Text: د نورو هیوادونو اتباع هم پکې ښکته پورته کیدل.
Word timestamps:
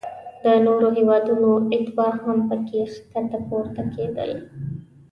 د 0.43 0.45
نورو 0.65 0.87
هیوادونو 0.97 1.49
اتباع 1.75 2.13
هم 2.23 2.37
پکې 2.49 2.79
ښکته 2.93 3.39
پورته 3.47 3.81
کیدل. 3.93 4.31